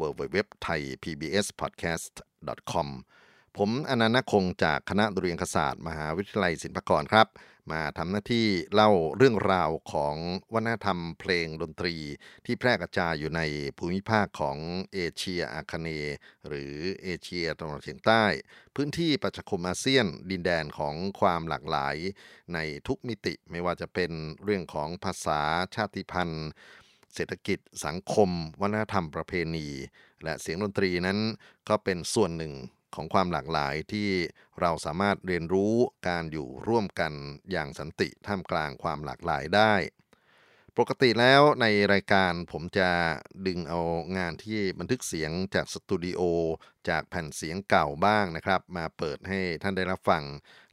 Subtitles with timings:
[0.00, 2.14] w w w t h a i PBS Podcast
[2.72, 2.88] com
[3.56, 7.26] ผมอานันท์ นาคคงจากคณะดุริยางคศาสตร์ มหาวิทยาลัยศิลปากรครับ
[7.72, 10.16] มาทำหน้าที่เล่าเรื่องราวของ
[10.52, 11.96] วัฒนธรรมเพลงดนตรี
[12.46, 13.40] ที่แพร่กระจายอยู่ใน
[13.78, 14.58] ภูมิภาคของ
[14.92, 16.16] เอเชียอาคเนย์
[16.48, 18.24] หรือเอเชียตะวันออกเฉียงใต้
[18.74, 21.96] พื้นที่ประชาคมอาเซียน ดินแดนของความหลากหลาย
[22.54, 22.58] ใน
[22.88, 24.12] ทุกมิติไม่ว่าจะเป็น
[24.44, 25.40] เรื่องของภาษา
[25.74, 26.48] ชาติพันธุ์
[27.16, 28.30] เศรษฐกิจ สังคม
[28.60, 29.68] วัฒนธรรมประเพณี
[30.24, 31.18] และเสียงดนตรีนั้น
[31.68, 32.54] ก็เป็นส่วนหนึ่ง
[32.94, 34.08] ของความหลากหลายที่
[34.60, 35.74] เราสามารถเรียนรู้
[36.08, 37.12] การอยู่ร่วมกัน
[37.50, 39.74] อย่างสันติท่ามกลางความหลากหลายได้
[40.78, 42.90] ปกติแล้วในรายการผมจะ
[43.46, 43.80] ดึงเอา
[44.18, 46.20] งานที่บันทึกเสียงจากสตูดิโอ
[46.88, 50.24] จากแผ่นเสียงเก่าบ้างนะครับ มาเปิดให้ท่านได้รับฟัง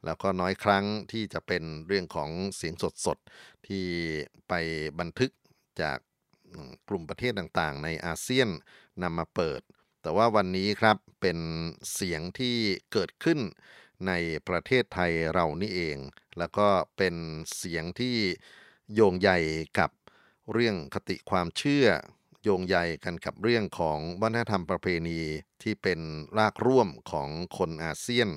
[0.04, 2.74] แล้วก็น้อยครั้งที่จะเป็นเรื่องของเสียง
[3.06, 3.86] สดๆ ที่
[4.48, 4.52] ไป
[5.00, 5.30] บันทึก
[5.82, 5.98] จาก
[6.88, 8.48] กลุ่มประเทศต่างๆ ในอาเซียน
[9.02, 9.60] นำมาเปิด
[10.02, 11.38] แต่ว่าวันนี้ครับเป็น
[11.94, 12.56] เสียงที่
[12.92, 13.40] เกิดขึ้น
[14.06, 14.12] ใน
[14.48, 15.98] ประเทศไทยเรานี่เอง
[16.38, 17.14] แล้วก็เป็น
[17.56, 18.16] เสียงที่
[18.94, 19.38] โยงใหญ่
[19.78, 19.90] กับ
[20.52, 21.86] เรื่องคติความเชื่อ
[22.42, 25.20] โยงใหญ่กันกับเรื่องของวัฒนธรรมประเพณี
[25.62, 26.00] ที่เป็น
[26.38, 28.30] รากร่วมของคนอาเซียน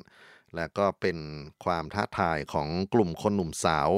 [0.55, 1.17] และก็เป็น
[1.63, 3.89] ความท้าทายของกลุ่มคนหนุ่มสาว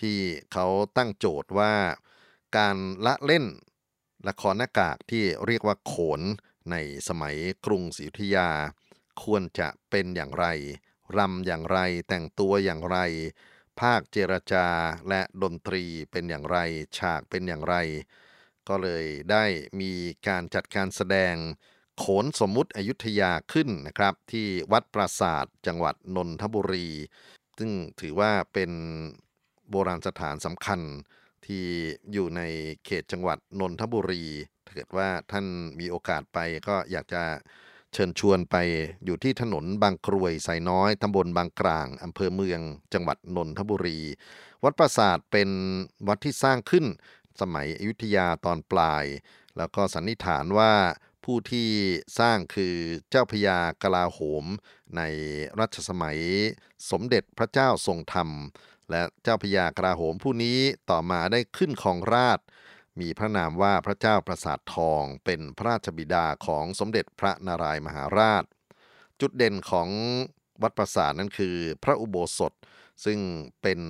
[0.00, 0.16] ที่
[0.52, 1.74] เขาตั้งโจทย์ว่า
[2.56, 3.44] การละเล่น
[4.28, 6.20] ละครหน้ากากที่เรียกว่าโขน
[6.70, 6.76] ใน
[7.08, 7.36] สมัย
[7.66, 8.48] กรุงศรีอยุธยา
[9.22, 10.46] ควรจะเป็นอย่างไร
[11.16, 12.98] รำอย่างไรแต่งตัวอย่างไร
[13.80, 14.66] ภาคเจรจา
[15.08, 16.58] และดนตรีเป็นอย่างไร
[16.98, 17.76] ฉากเป็นอย่างไร
[18.68, 19.44] ก็เลยได้
[19.80, 19.92] มี
[20.28, 21.34] การจัดการแสดง
[21.98, 26.88] โขนสมมุติอยุธยาขึ้นนะครับ ที่วัดปราสาทจังหวัดนนทบุรี
[27.58, 27.70] ซึ่ง
[28.00, 28.70] ถือว่าเป็น
[29.70, 30.80] โบราณสถานสำคัญ
[31.46, 31.64] ที่
[32.12, 32.40] อยู่ใน
[32.84, 34.24] เขตจังหวัดนนทบุรี
[34.66, 35.46] ถ้าเกิดว่าท่าน
[35.80, 36.38] มีโอกาสไป
[36.68, 37.22] ก็อยากจะ
[37.92, 38.56] เชิญชวนไป
[39.04, 42.60] อยู่ที่ถนนบางกรวยไซน้อยตำบลบางกลางอำเภอเมือง
[42.94, 44.00] จังหวัดนนทบุรี
[44.64, 45.50] วัดปราสาทเป็น
[46.08, 46.86] วัดที่สร้างขึ้น
[47.40, 49.04] สมัยอยุธยาตอนปลาย
[49.56, 50.72] แล้วก็สันนิษฐานว่า
[51.24, 51.68] ผู้ที่
[52.18, 52.74] สร้างคือ
[53.10, 54.44] เจ้าพญากลาโหม
[54.96, 55.02] ใน
[55.60, 56.18] รัชสมัย
[56.90, 58.28] สมเด็จพระเจ้าทรงธรรม
[58.92, 60.58] และเจ้าพญากลาโหมผู้นี้
[60.90, 62.38] ต่อมาได้ขึ้นครองราช
[63.00, 68.44] มีพระนามว่าพระเจ้าประสาททองเป็นพระราชบิดาของสมเด็จพระนารายมหาราช
[69.20, 69.88] จุดเด่นของ
[70.62, 72.52] วัดประสาทนั้นคือพระอุโบสถ
[73.04, 73.18] ซึ่ง
[73.62, 73.80] เป็น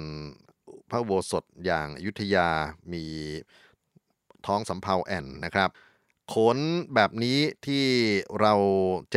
[0.90, 2.48] พระอุโบสถอย่างยุทธยา
[2.92, 3.04] มี
[4.46, 5.70] ท้องสำเภาแอนนะครับ
[6.34, 6.58] ขน
[6.94, 7.84] แบบนี้ที่
[8.40, 8.54] เรา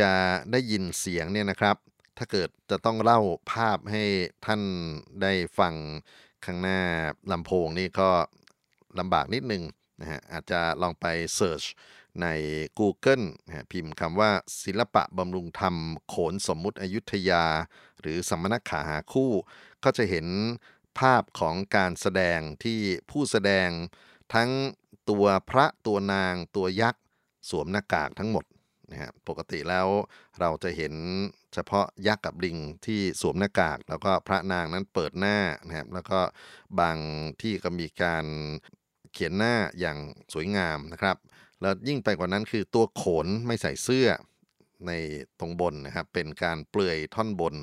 [0.00, 0.12] จะ
[0.52, 1.76] ได้ยินเสียงเนี่ยนะครับ
[2.18, 3.20] ถ้าเกิดจะต้องเล่า
[3.52, 4.02] ภาพให้
[4.46, 4.62] ท่าน
[5.22, 5.74] ได้ฟัง
[6.44, 6.80] ข้างหน้า
[7.32, 8.10] ลำโพงนี่ก็
[8.98, 9.62] ลำบากนิดนึง
[10.00, 11.62] นะฮะอาจจะลองไปเ e ิร์ช
[12.22, 12.26] ใน
[12.78, 14.30] Google นะพิมพ์คำว่า
[14.64, 15.76] ศิลปะบำรุงธรรม
[16.08, 17.44] โขนสมมุติอยุธยา
[18.00, 19.32] หรือสมณขาหาคู่
[19.84, 20.26] ก็จะเห็น
[20.98, 23.68] ภาพของการแสดงที่ผู้แสดง
[24.34, 24.50] ทั้ง
[25.10, 27.02] ตัวพระตัวนางตัวยักษ์
[27.48, 28.44] สวมหน้ากากทั้งหมด
[28.90, 29.88] นะฮะปกติแล้ว
[30.40, 30.94] เราจะเห็น
[31.56, 36.20] เฉพาะยักษ์กับลิงที่สวมหน้ากาก แล้วก็พระนางนั้นเปิดหน้านะครับแล้วก็
[36.80, 36.96] บาง
[37.40, 38.24] ที่ก็มีการ
[39.12, 39.98] เขียนหน้าอย่าง
[40.32, 41.16] สวยงามนะครับ
[41.60, 44.08] แล้วยิ่งไปกว่านั้นคือตัวโขนไม่ใส่เสื้อ
[44.86, 44.92] ใน
[45.40, 47.54] ตรงบนนะครับเป็นการเปลือยท่อนบน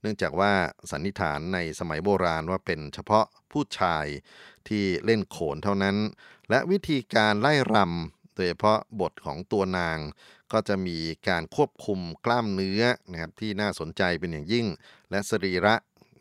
[0.00, 0.52] เนื่องจากว่า
[0.90, 4.06] สันนิษฐานในสมัยโบราณว่าเป็นเฉพาะผู้ชาย
[4.68, 5.96] ที่เล่นโขนเท่านั้น
[6.50, 9.98] และวิธีการไล่รำ ดยเฉพาะบทของตัวนาง
[10.52, 10.98] ก็จะมี
[11.28, 14.66] การควบคุมกล้ามเนื้อนะครับที่น่าสนใจเป็นอย่างยิ่ง
[15.10, 15.74] และสรีระ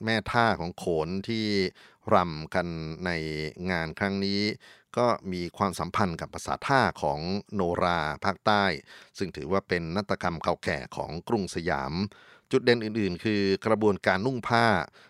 [0.05, 1.45] แม่ท่าของโขนที่
[2.13, 2.67] รำกัน
[3.05, 3.11] ใน
[3.71, 4.41] งานครั้งนี้
[4.97, 7.19] ก็มีความสัมพันธ์กับภาษาท่าของ
[7.53, 8.63] โนราภาคใต้
[9.17, 11.93] ซึ่งถือว่าเป็นนัตกรรมเก่าแก่ของกรุงสยาม
[12.51, 14.65] จุดเด่นอื่นๆ คือกระบวนการนุ่งผ้า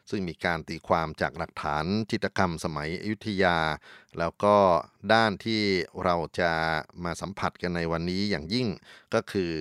[0.09, 3.57] ซึ่งมีการตีความจากหลักฐานจิตรกรรมสมัยอยุธยา
[4.19, 4.55] แล้วก็
[5.13, 5.61] ด้านที่
[6.03, 6.51] เราจะ
[7.03, 8.67] มาสัมผัสกันในวันนี้อย่างยิ่ง
[9.13, 9.53] ก็คือ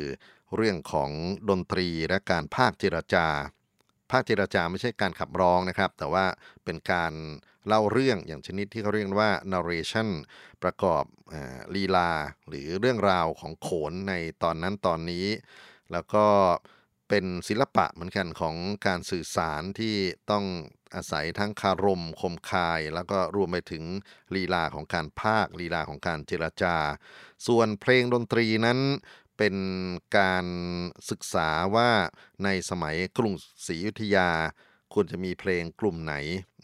[0.56, 1.11] เรื่องของ
[1.50, 3.26] ดนตรีและการภาคเจรจา
[4.11, 6.26] ภาคเจรจาไม่ใช่การขับร้องนะครับ แต่ว่า
[6.64, 7.12] เป็นการ
[7.67, 10.08] เล่าเรื่องอย่างชนิดที่เขาเรียกว่า narration
[10.62, 11.34] ประกอบอ
[11.75, 12.11] ลีลา
[12.49, 15.26] หรือเรื่องราวของโขนในตอนนั้นตอนนี้
[15.93, 16.26] แล้วก็
[16.75, 18.56] เเป็นศิลปะเหมือนกันของ
[18.87, 19.94] การสื่อสารที่
[20.31, 20.44] ต้อง
[20.94, 23.85] อาศัยทั้งคารมคมคาย แล้วก็รวมไปถึง
[24.35, 26.76] ลีลาของการภาคลีลาของการเจรจา
[27.47, 28.79] ส่วนเพลงดนตรีนั้น
[29.38, 29.56] เป็น
[30.19, 30.47] การ
[31.11, 31.91] ศึกษาว่า
[32.44, 33.35] ในสมัยกรุง
[33.67, 34.31] ศรีอยุธยา
[34.96, 36.14] ควรจะมีเพลงกลุ่มไหน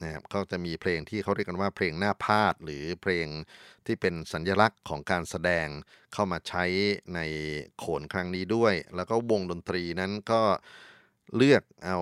[0.03, 3.27] นะครับก็จะมีเพลงที่เขาเรียกกันว่าเพลงหน้าพาดหรือเพลง
[3.87, 5.67] ที่เป็นสัญลักษณ์ของการแสดง
[6.13, 6.65] เข้ามาใช้
[7.15, 7.21] ใน
[7.79, 10.43] โขนครั้งนี้ด้วย แล้วก็วงดนตรีนั้นก็
[11.37, 11.99] เลือกเอา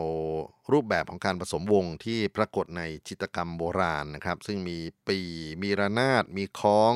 [0.72, 4.78] รูปแบบของการผสมวงที่ปรากฏในจิตกรรมโบราณนะครับ ซึ่งมี
[5.08, 5.20] ปี
[5.62, 6.94] มีระนาด มีคล้อง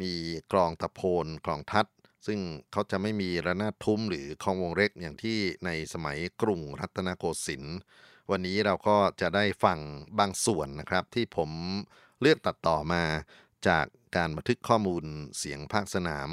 [0.00, 0.12] มี
[0.52, 1.86] กลองตะโพนกลองทัด
[2.26, 2.38] ซึ่ง
[2.72, 7.78] เขาจะไม่มีระนาดทุ้มหรือคองวงเล็กอย่างที่ในสมัยกรุงรัตนโกสินทร์
[8.30, 9.78] วันนี้เราก็จะได้ฟัง
[10.18, 11.50] บางส่วนนะครับ ที่ผม
[12.20, 13.02] เลือกตัดต่อมา
[13.68, 13.86] จาก
[14.16, 15.04] การบันทึกข้อมูล
[15.38, 16.30] เสียงภาคสนาม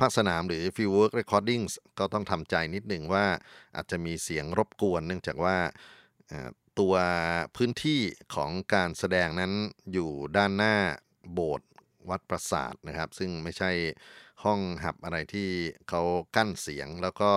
[0.00, 3.26] ภาคสนามหรือ Fieldwork Recordings ก็ต้องทำใจนิดหนึ่งว่า
[3.76, 5.56] อาจจะมีเสียงรบกวน เนื่องจากว่า
[6.78, 6.94] ตัว
[7.56, 8.00] พื้นที่
[8.34, 9.52] ของการแสดงนั้น
[9.92, 10.76] อยู่ด้านหน้า
[11.32, 11.68] โบสถ์
[12.10, 13.70] วัดปราสาทนะครับ ซึ่งไม่ใช่
[14.44, 15.48] ห้องหับอะไรที่
[15.88, 16.02] เขา
[16.36, 17.30] กั้นเสียงแล้วก็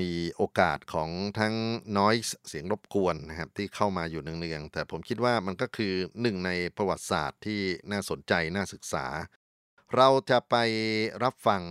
[0.00, 1.54] มีโอกาสของทั้ง
[1.98, 5.92] noise เสียงรบกวนนะครับที่เข้ามาอยู่เนืองๆ แต่ผมคิดว่ามันก็คือ
[6.22, 7.60] หนึ่งในประวัติศาสตร์ที่
[7.90, 9.06] น่าสนใจน่าศึกษา
[9.96, 10.56] เราจะไป
[11.24, 11.62] รับฟัง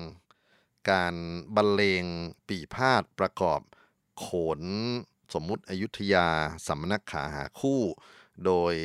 [0.91, 1.15] การ
[1.55, 2.03] บรรเลง
[2.47, 3.61] ปีพาดประกอบ
[4.19, 4.27] โข
[4.59, 4.61] น
[5.33, 6.27] สมมุติอยุธยา
[6.67, 7.81] สัมมนักขาหาคู่
[8.45, 8.75] โดย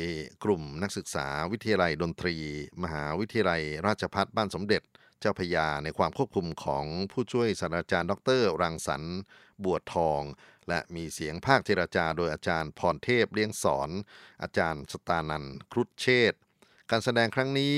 [0.43, 2.35] กลุ่มนักศึกษาวิทยาลัยดนตรี
[2.83, 4.81] มหาวิทยาลัยราชภัฏบ้านสมเด็จ
[5.19, 9.17] เจ้าพยาในความควบคุมของผู้ช่วยศาสตราจารย์ดร รังสรรค์
[9.63, 10.21] บัวทอง
[10.69, 13.89] และมีเสียงภาคเจรจาโดยอาจารย์พรเทพเลี้ยงสอน
[14.41, 16.33] อาจารย์สตานันครุฑเชษ
[16.91, 17.77] การแสดงครั้งนี้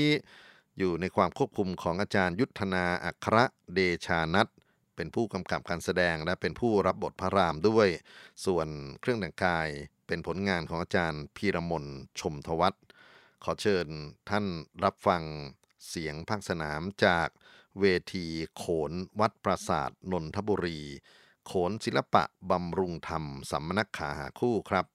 [0.78, 3.36] อยู่ในความควบคุมของอาจารย์ยุทธนาอัคร
[3.74, 4.48] เดชานัท
[4.96, 7.88] เป็นผู้กำกับการแสดงและเป็นผู้รับบทพระรามด้วย
[8.44, 8.68] ส่วน
[9.00, 9.68] เครื่องแต่งกาย
[10.06, 11.84] เป็นผลงานของอาจารย์พีรมน
[12.20, 12.82] ชมทวัฒน์
[13.44, 13.86] ขอเชิญ
[14.30, 14.44] ท่าน
[14.84, 15.22] รับฟัง
[15.88, 17.28] เสียงภาคสนามจาก
[17.80, 17.84] เว
[18.14, 20.80] ทีโขนวัดปราสาทนนทบุรี
[21.46, 24.86] โขนศิลปะบำรุงธรรมสัมมนักขาหาคู่ครับ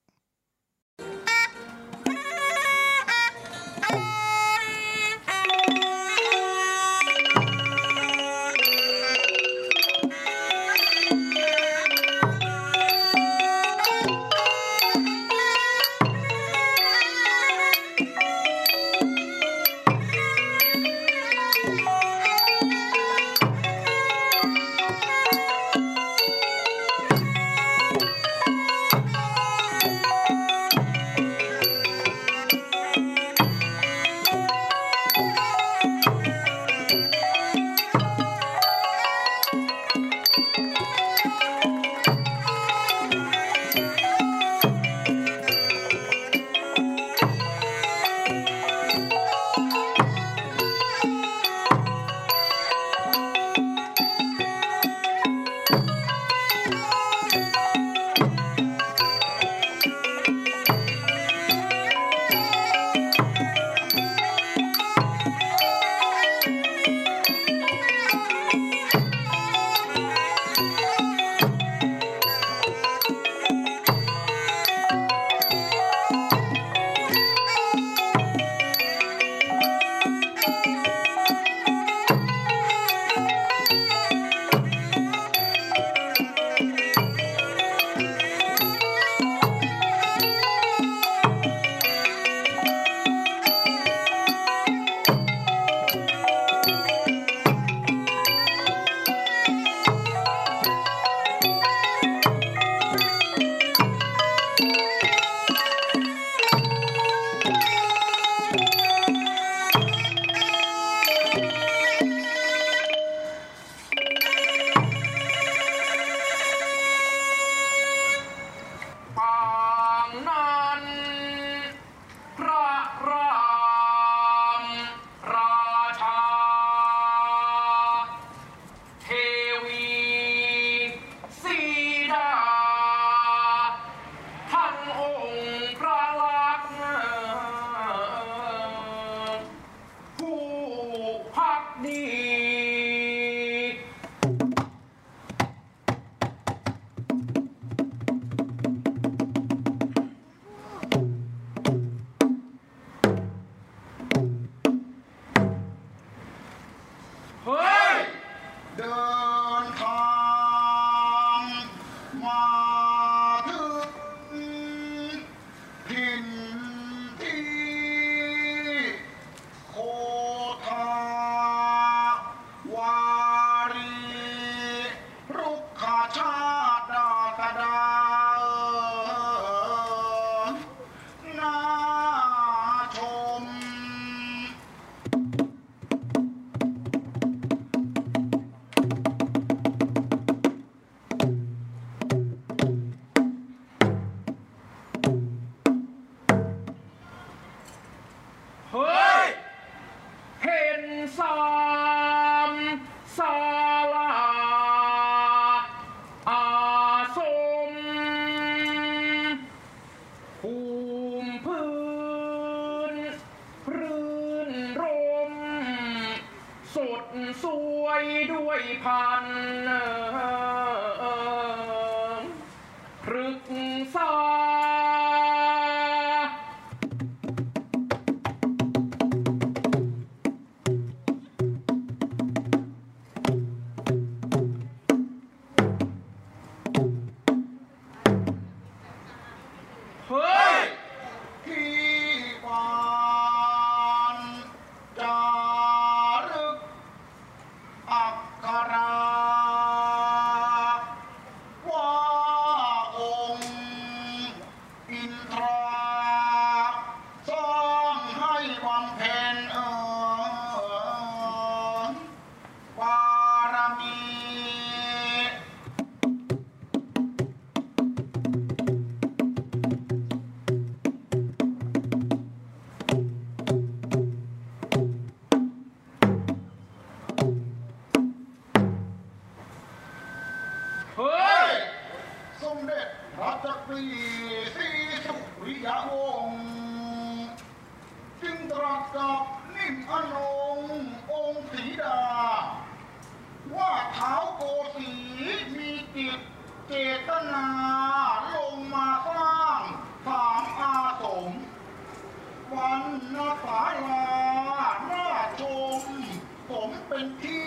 [306.98, 307.44] เป็นที่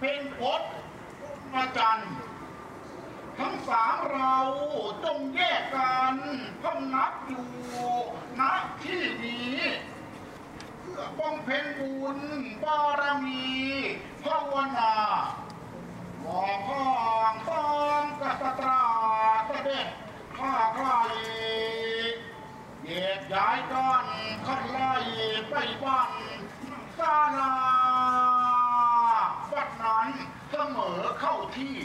[0.00, 0.72] เป็นพจน์
[1.52, 2.14] มาจันทร์
[3.38, 4.36] ทั้งสามเรา
[5.04, 6.16] จงแยกกัน
[6.62, 7.48] พำนักอยู่
[8.40, 8.42] ณ
[8.82, 9.58] ที่นี้
[10.80, 12.18] เพื่อบำเพ็ญบุญ
[12.62, 13.46] บารมี
[14.24, 14.94] ภาวนา
[16.20, 16.88] หล่อข้า
[17.32, 17.68] งสร้า
[18.02, 18.82] งกษัตรา
[19.46, 19.88] เสด็จ
[20.38, 20.88] ข้าใคร
[22.84, 24.06] แยกย้ายกัน
[24.46, 24.94] ขัดไล่
[25.50, 26.10] ไปบ้าน
[26.98, 27.81] ซาลา
[29.54, 30.08] วัดนั้น
[30.50, 31.76] เสมอเข้าที่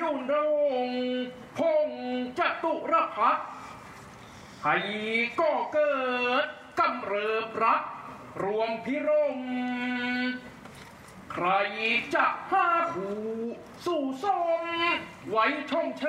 [0.00, 0.34] ยุนร
[0.86, 0.88] ง
[1.58, 1.88] พง
[2.38, 3.38] จตุรพัก
[4.64, 4.76] ให้
[5.40, 5.94] ก็เกิ
[6.44, 6.46] ด
[6.78, 7.82] กำเริบรัก
[8.42, 9.38] รวมพิรม
[11.32, 11.46] ใคร
[12.14, 13.22] จะห้าคู่
[13.86, 14.26] สู่ส
[14.60, 14.62] ม
[15.30, 16.04] ไว้ชมเช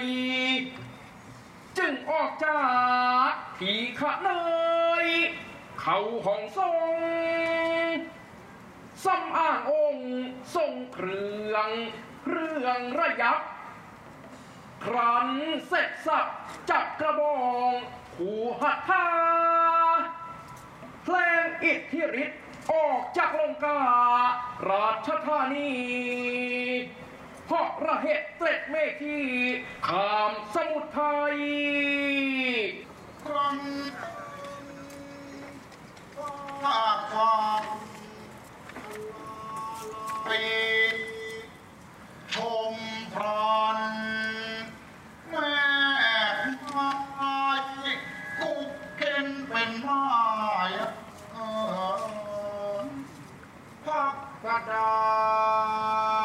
[0.00, 0.04] ย
[1.78, 2.62] จึงออกจา
[3.28, 4.28] กผีขะเน
[5.04, 5.06] ย
[5.80, 7.96] เขาห้องทรง
[9.04, 10.10] สำอ้างองค์
[10.54, 11.70] ทรงเครื่อง
[12.28, 13.38] เรื่องระยับ
[14.84, 15.28] ครั้น
[15.68, 16.26] เสร็จสับ
[16.70, 17.36] จับกระบอ
[17.70, 17.72] ง
[18.16, 19.06] ขู่หัตถา
[21.04, 22.40] เพลงอิทธิฤทธิ์
[22.72, 23.80] ออกจากลงกา
[24.68, 25.72] ราชธานี
[27.46, 29.18] เพราะระเหตุเตร็ดเมธี
[29.88, 31.00] ขามสมุทรไท
[31.32, 31.36] ย
[33.24, 33.56] ครั้ง
[36.62, 37.64] ภาคความ
[40.26, 40.42] ปี
[42.34, 42.36] ช
[42.72, 42.74] ม
[43.14, 43.78] พราน
[45.28, 45.60] แม่
[46.60, 46.88] ไม้
[48.40, 50.04] กุกเข็นเป็นไม้
[51.32, 51.36] เอ
[52.80, 52.84] อ
[53.84, 54.14] พัก
[54.44, 56.21] กระดา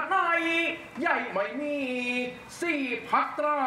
[0.00, 0.18] เหตุชะไหน
[1.00, 1.78] ใหญ่ไม่มี
[2.60, 3.60] สี่พักตรา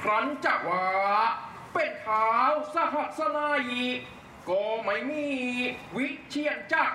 [0.00, 0.86] ครั้นจะว่า
[1.72, 3.64] เป็นเท้าวสหัสนัย
[4.48, 5.26] ก็ไม่มี
[5.96, 6.92] วิเชียนจัก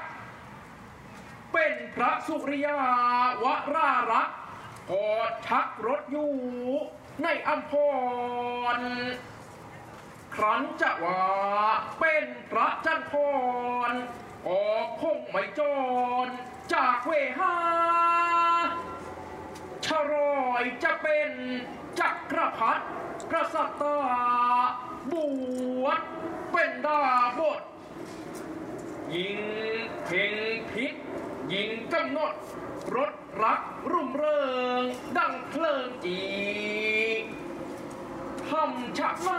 [1.53, 2.79] เป็นพระสุริยา
[3.43, 4.37] วรารักษ์
[4.91, 6.33] กอดชักรถอยู่
[7.23, 7.71] ในอัมพ
[8.77, 8.79] ร
[10.35, 11.25] ครั้นจะว่า
[11.99, 13.13] เป็นพระจันท
[13.89, 13.91] ร
[14.47, 14.63] ก็
[15.01, 15.61] คงไม่จ
[16.25, 16.27] ร
[16.73, 17.55] จากเวหา
[19.85, 21.31] ชรอยจะเป็น
[21.99, 22.85] จักรพรรดิ
[23.31, 23.79] กษัตริย์
[25.11, 25.13] บ
[25.83, 25.99] วช
[26.51, 27.01] เป็นดา
[27.39, 27.61] บท
[29.15, 29.39] ยิง
[30.05, 30.33] เพ่ง
[30.71, 30.95] พิษ
[31.53, 32.33] ยิงกำหนด
[32.95, 34.41] รถรักรุ่มเริ
[34.81, 34.83] ง
[35.17, 36.21] ดังเพลิงจี
[38.49, 39.29] ทำฉากไม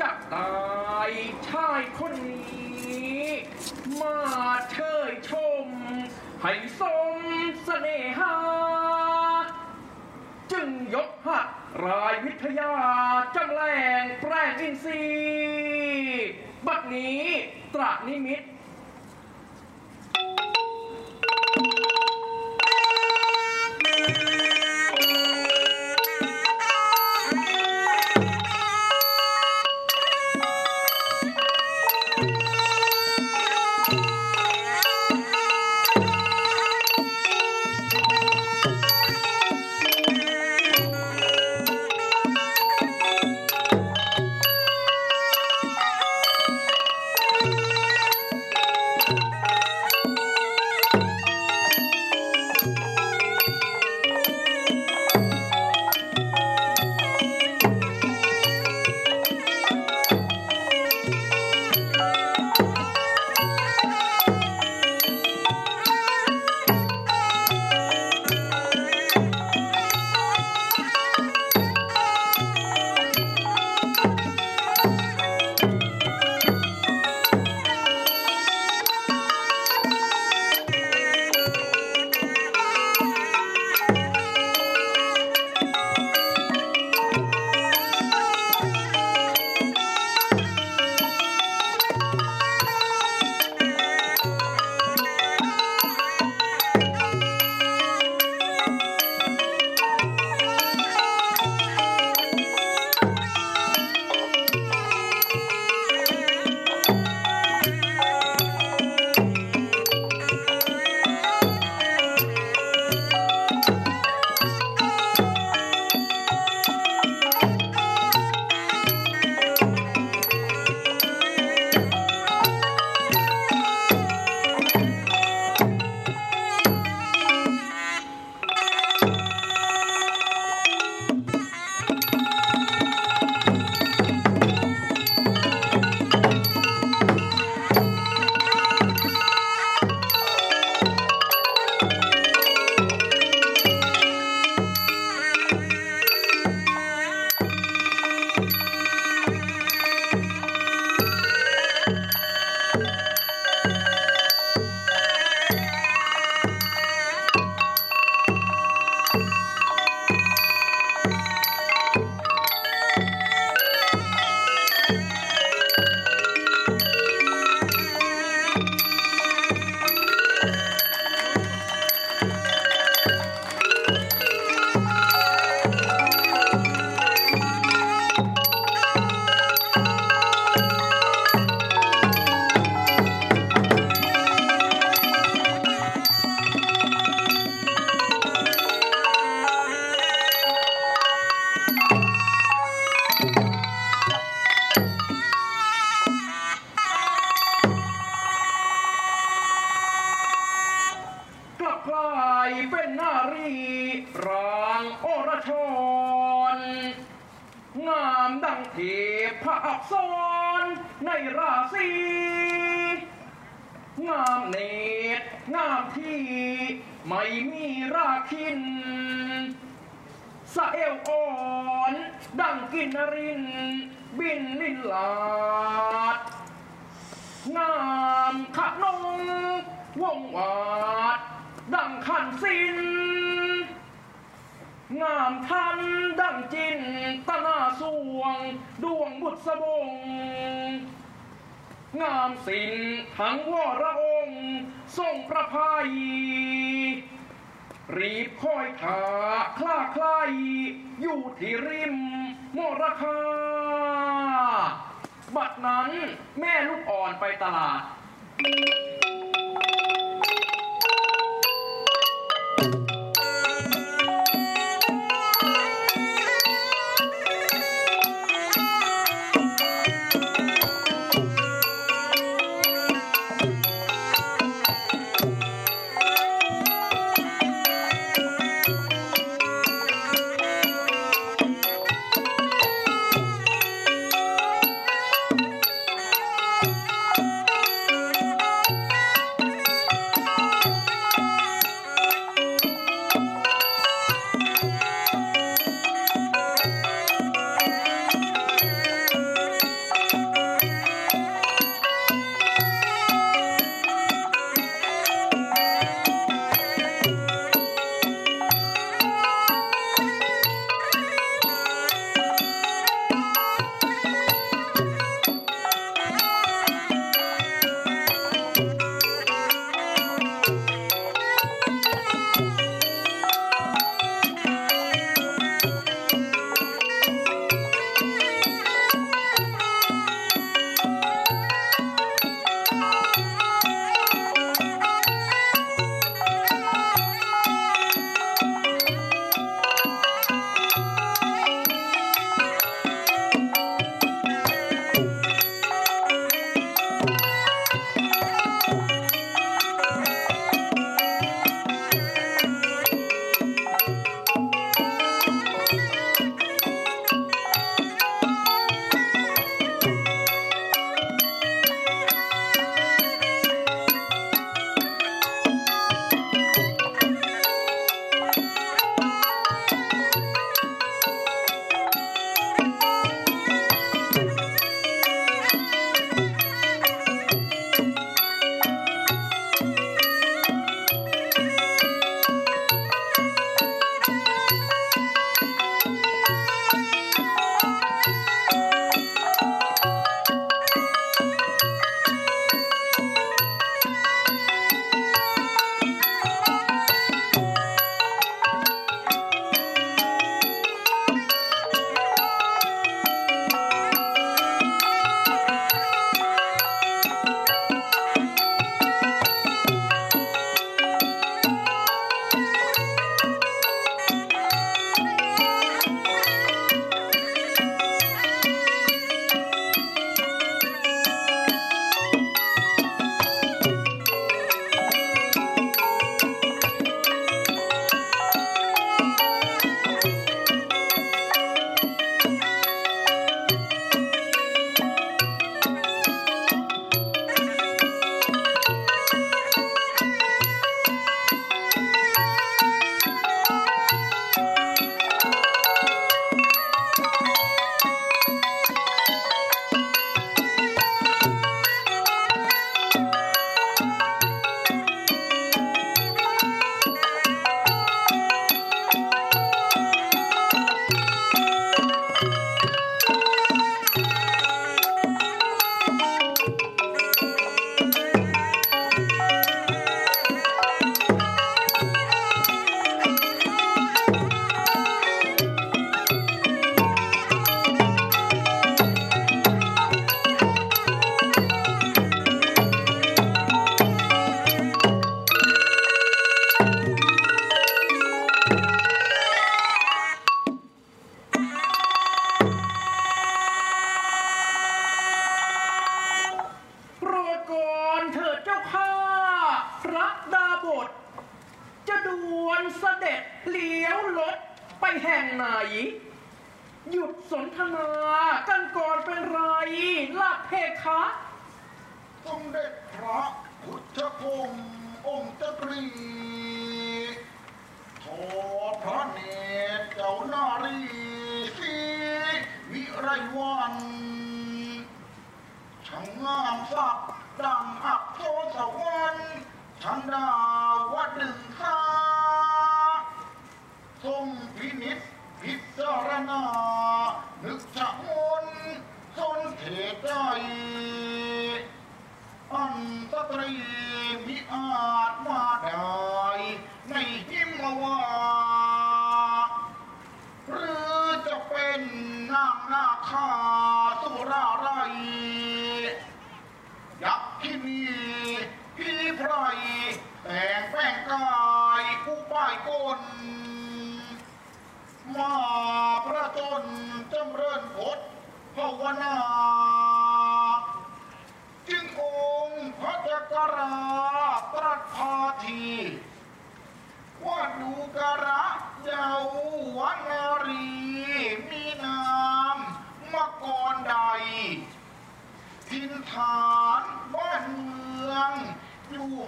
[0.00, 0.52] จะตา
[1.08, 1.10] ย
[1.48, 2.69] ชายคนนี้
[4.00, 4.16] มา
[4.70, 4.76] เช
[5.10, 5.30] ยช
[5.64, 5.66] ม
[6.42, 6.82] ให้ส
[7.16, 7.18] ม
[7.64, 8.34] เสน่หา
[10.52, 11.46] จึงยกหัด
[11.84, 12.72] รายวิทยา
[13.36, 13.62] จำแร
[14.02, 16.28] งแปลงอินทรีย์
[16.66, 17.22] บัดนี้
[17.74, 18.42] ตรานิมิต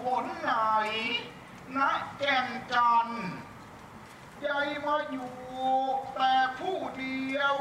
[0.04, 0.52] หนไหน
[1.76, 1.78] ณ
[2.18, 3.32] แก่นจันทร์
[4.46, 5.34] ยมาอยู่
[6.14, 7.56] แต่ผู้เดียว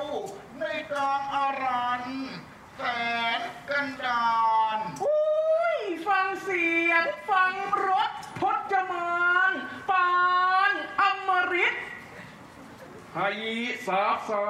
[0.60, 2.04] ในกลางอารัน
[2.76, 2.82] แส
[3.40, 4.32] นกันดา
[4.78, 7.54] นอุ้ยฟังเสียงฟัง
[7.88, 9.52] รถพจมาน
[9.90, 10.12] ปา
[10.70, 10.72] น
[11.02, 11.30] อม
[11.66, 11.76] ฤต
[13.16, 13.30] ให้
[13.88, 14.50] สาสา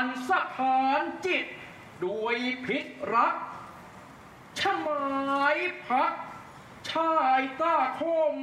[0.00, 1.44] รสถานจิต
[2.04, 3.34] ด้วยพิษรัก
[4.60, 5.04] ชมา
[5.54, 6.12] ยพัก
[6.96, 8.02] ชายตาค
[8.34, 8.36] ม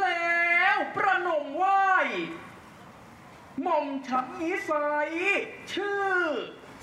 [0.00, 1.64] แล้วประนมไหว
[3.62, 5.10] หม่อมฉันนิสัย
[5.72, 6.12] ชื่อ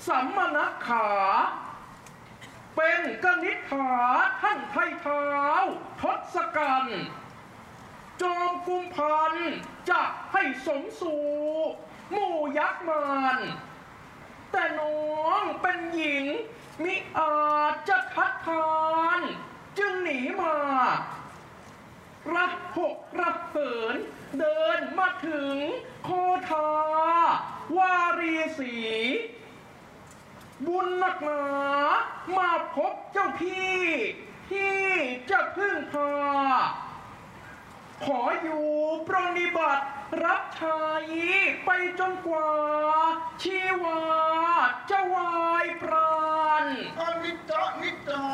[0.06, 1.08] สัมมนขา
[2.76, 3.92] เป็นกนิษฐา
[4.40, 5.26] ท่านไทยเท้า
[6.00, 6.02] ท
[6.34, 7.02] ศกัณฐ์
[8.22, 9.52] จอมกุมพันธ์
[9.90, 11.26] จะให้สมสู่
[12.12, 13.38] หมู่ยักษ์มาร
[14.52, 16.26] แต่น้องเป็นหญิง
[16.82, 18.70] มิอาจจะทัดทา
[19.18, 19.20] น
[19.80, 20.56] จึงหนีมา
[22.34, 23.96] ระหกระเหิน
[24.38, 25.56] เดินมาถึง
[26.04, 26.10] โค
[26.48, 26.68] ทา
[27.76, 28.74] วารีสี
[30.66, 31.42] บุญนักหนา
[32.36, 33.80] มาพบเจ้าพี่
[34.50, 34.80] ที่
[35.30, 36.12] จะพึ่งพา
[38.04, 38.66] ขออยู่
[39.06, 39.84] ปรนนิบัติ
[40.24, 40.80] รับใช้
[41.64, 42.50] ไปจนกว่า
[43.42, 44.02] ชีวา
[44.90, 45.32] จะวา
[45.64, 46.18] ยพรา
[46.64, 46.66] น
[47.00, 48.26] อนิจจานิจจา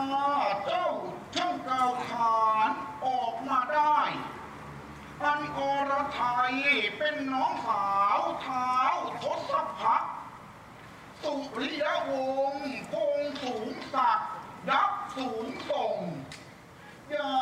[0.64, 0.88] เจ้า
[1.34, 2.70] ช่างกล่าวขาน
[3.06, 3.98] ออกมาได้
[5.22, 6.20] อันอรไท
[6.50, 6.54] ย
[6.98, 8.72] เป็นน้องสาวเท้า
[9.22, 10.04] ทศพัก
[11.22, 12.12] สุริยว
[12.52, 14.30] งศ์พงสูงศักดิ์
[14.68, 15.98] ยักษ์สูงส่ง
[17.14, 17.36] ย่า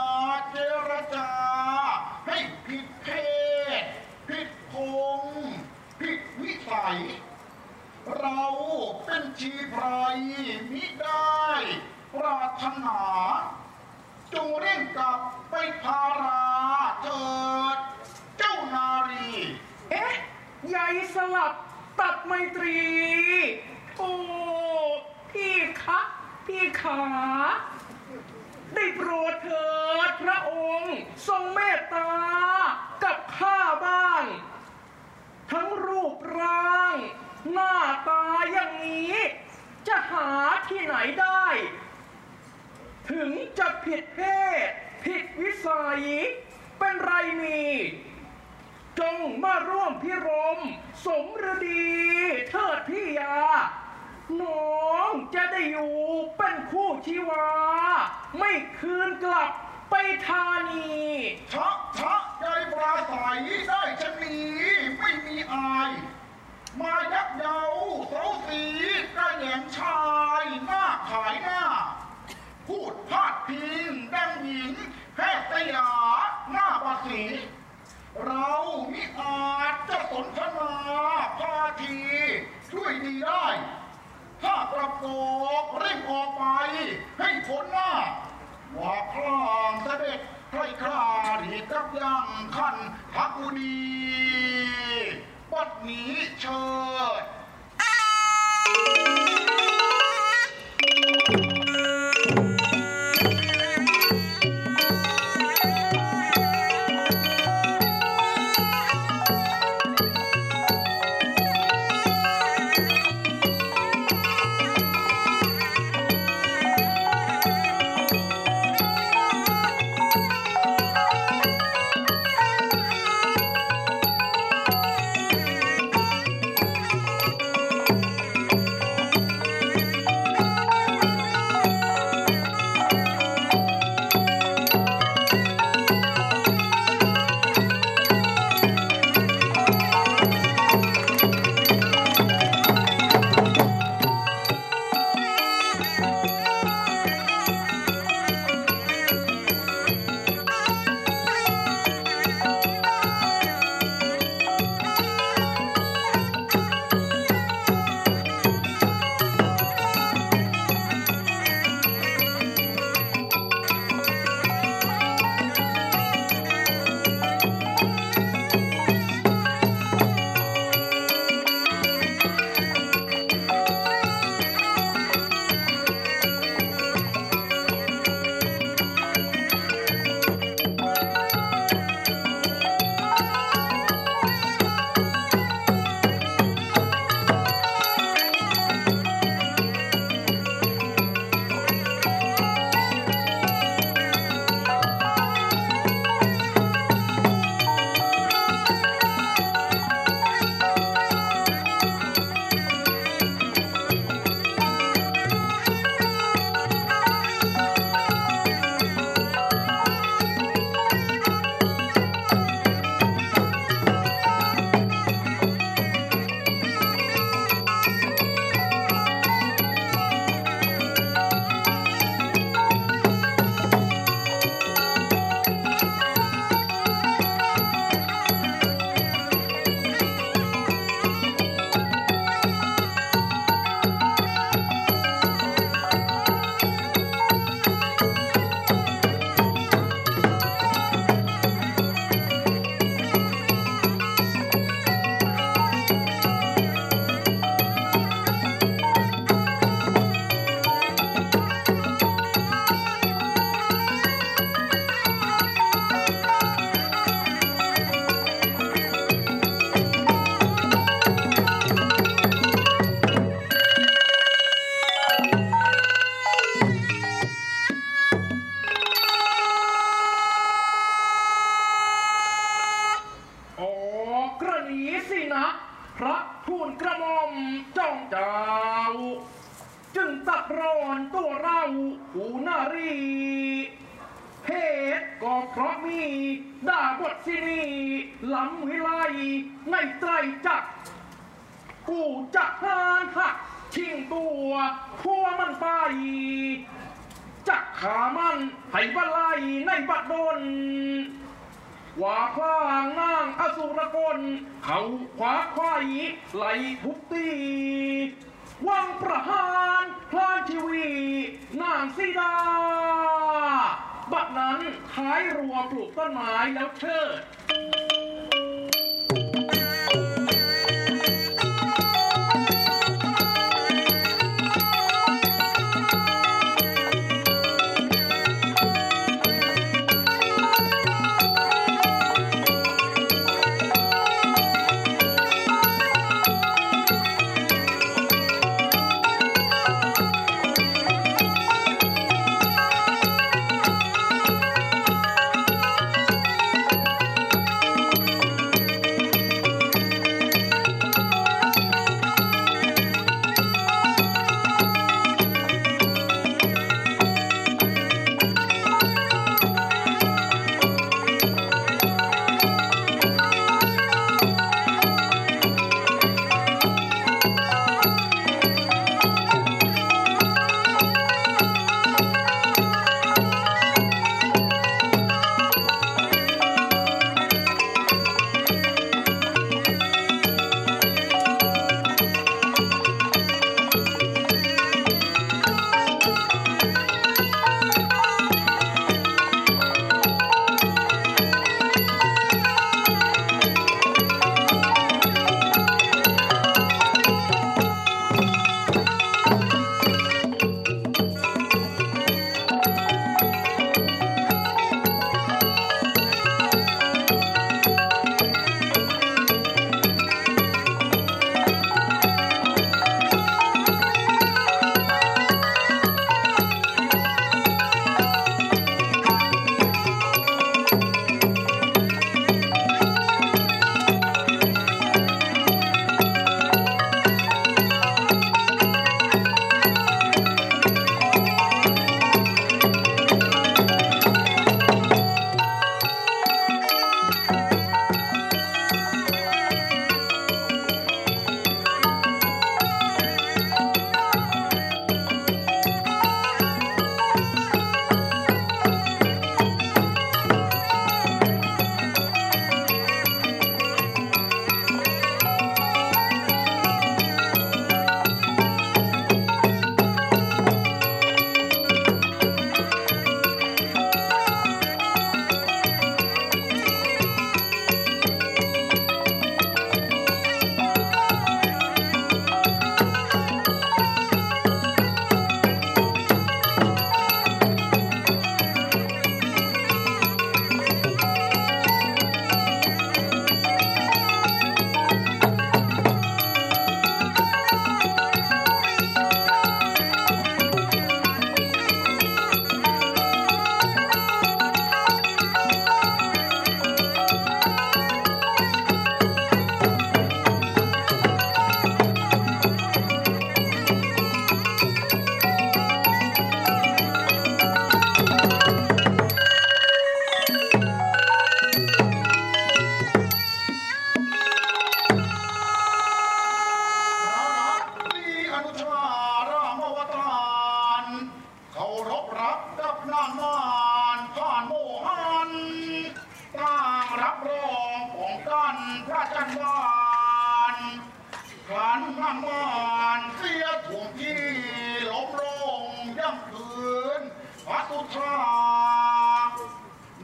[537.47, 538.16] พระตุตรา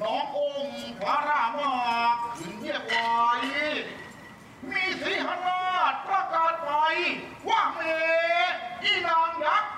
[0.01, 1.74] น้ององค์พระรามา
[2.38, 3.32] ถึงเรียบไว้
[4.70, 6.72] มีสีหราชประกาศไป
[7.49, 7.80] ว่าเม
[8.84, 9.72] อีนางยักษ์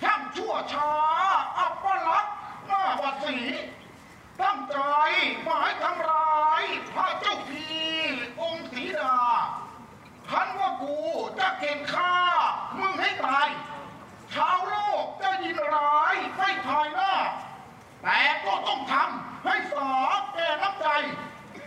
[0.00, 0.92] แห่งชั่วช้า
[1.58, 2.34] อัปลักษ์
[2.68, 3.38] หาวัดสี
[4.42, 4.78] ตั้งใจ
[5.42, 6.62] หมายทำร้าย
[6.94, 7.68] พระเจ้าพี
[8.40, 9.18] องค์สีดา
[10.30, 10.96] คันว่ากู
[11.38, 12.14] จะเก่งฆ่า
[12.78, 13.48] มึงให้ตาย
[14.34, 14.58] ชาว
[18.02, 20.86] แต่ก็ต้องทำให้สอบแก่น้ำใจ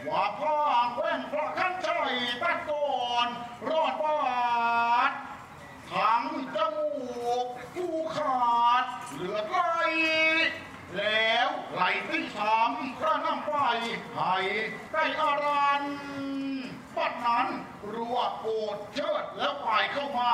[0.07, 0.55] ว่าพ่อ
[0.93, 2.71] แว่นพระขั้นช่อยตะโก
[3.25, 3.27] น
[3.69, 4.19] รอดปา
[5.09, 5.11] ด
[5.91, 6.23] ทั้ง
[6.55, 6.91] จมู
[7.43, 9.57] กกูขาด เหลือไร
[10.97, 13.53] แล้วไหลที่ช้ำพระน้ำไป
[14.13, 14.35] ไห้
[14.91, 15.83] ใกล้อารัน
[16.95, 17.47] ปัดนั้น
[17.93, 20.31] รัวโกดเชิดแล้วไปเข้ามา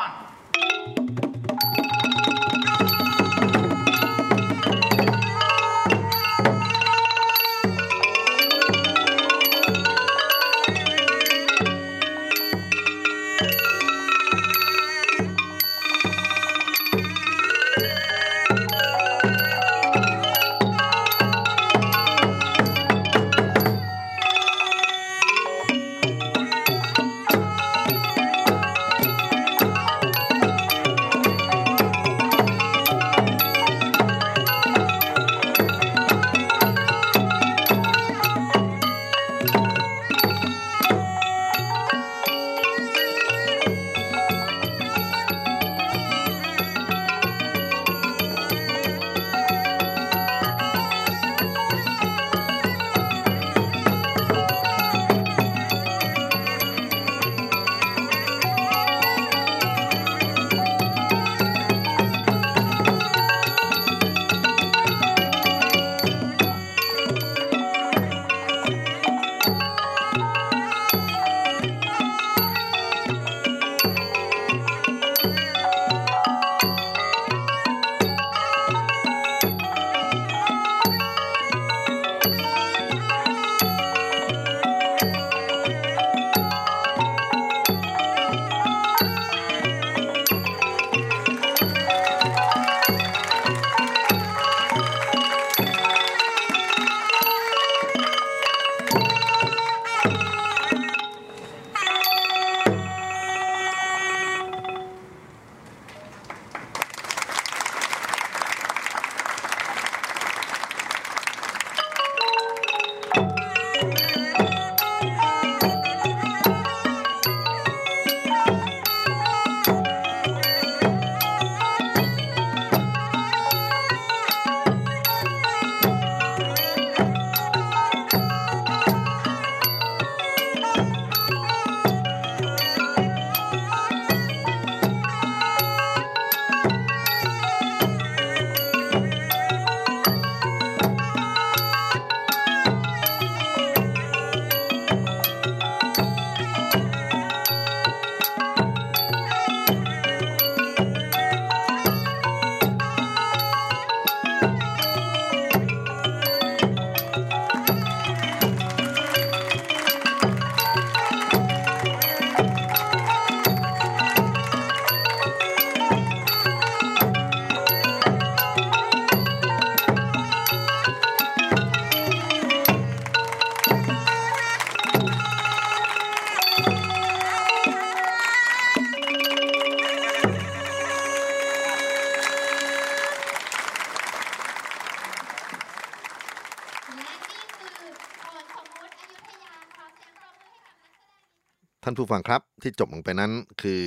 [192.09, 193.31] ผู้ฟังครับที่จบลงไปนั้น
[193.61, 193.83] คือ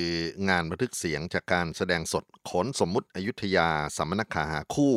[0.49, 4.95] งานบันทึกเสียงจากการแสดงสดขนสมมุติอยุธยาสัมมนขาหาคู่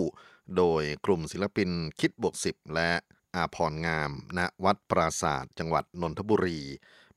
[0.56, 1.70] โดยกลุ่มศิลปิน
[2.00, 2.90] คิดบวกสิบและ
[3.34, 6.60] อาพรงาม ณวัดปราศาสตร์จังหวัดนนทบุรี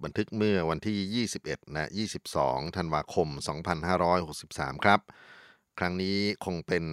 [0.03, 1.86] บันทึกเมื่อวันที่ 21 และ
[2.32, 3.28] 22 ธันวาคม
[4.07, 4.99] 2563 ครับ
[5.80, 6.86] ครั้งนี้คงเป็น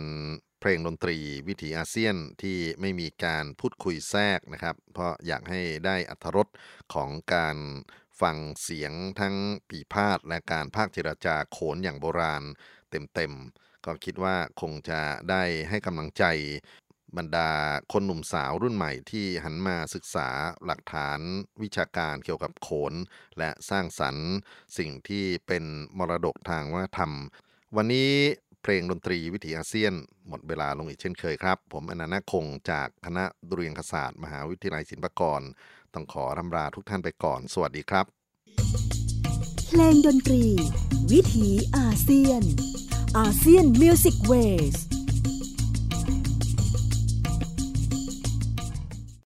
[0.61, 6.49] เพลงดนตรีวิถีอาเซียนที่ไม่มีการพูดคุยแทรกนะครับ เพราะอยากให้ได้อัธรส
[6.95, 7.57] ของการ
[8.21, 9.37] ฟังเสียงทั้ง
[9.69, 12.43] ปีพาดและการภาคเจรจาโขนอย่างโบราณ
[12.91, 15.01] เต็มๆ ก็คิดว่าคงจะ
[15.31, 16.25] ได้ให้กำลังใจ
[17.17, 17.51] บรรดา
[17.93, 20.29] คนหนุ่มสาวรุ่นใหม่ที่หันมาศึกษา
[20.64, 21.21] หลักฐาน
[21.62, 22.95] วิชาการเกี่ยวกับโขน
[23.39, 24.31] และสร้างสรรค์
[24.79, 25.64] สิ่งที่เป็น
[25.99, 27.12] มรดกทางวัฒนธรรม
[27.77, 28.11] วันนี้
[28.62, 29.93] เพลงดนตรีวิถีอาเซียน
[30.29, 35.43] หมดเวลาลงอีกเช่นเคยครับ ผมอนันต์คงจากคณะดุเรียางคศาสตร์ มหาวิทยาลัยศิลปากร
[35.97, 38.07] ต้องขอรำลาทุกท่านไปก่อน สวัสดีครับ
[39.66, 40.44] เพลงดนตรี
[41.12, 42.42] วิถีอาเซียน
[43.18, 44.76] ASEAN Music Ways